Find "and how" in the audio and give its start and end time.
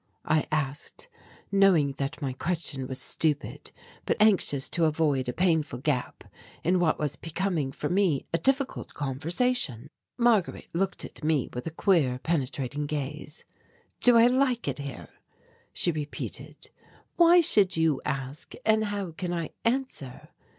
18.65-19.11